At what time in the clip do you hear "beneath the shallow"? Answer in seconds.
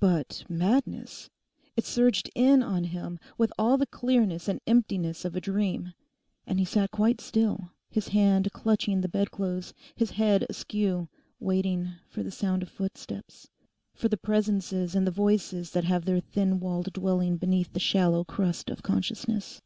17.36-18.24